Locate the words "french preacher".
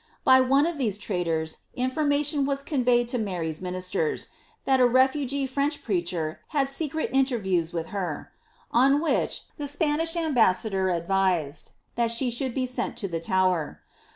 5.45-6.39